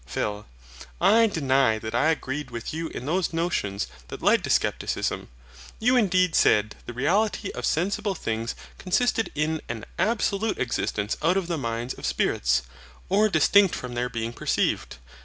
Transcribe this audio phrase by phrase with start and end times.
[0.07, 0.47] PHIL.
[0.99, 5.27] I deny that I agreed with you in those notions that led to Scepticism.
[5.79, 11.45] You indeed said the REALITY of sensible things consisted in AN ABSOLUTE EXISTENCE OUT OF
[11.45, 12.63] THE MINDS OF SPIRITS,
[13.09, 14.95] or distinct from their being perceived.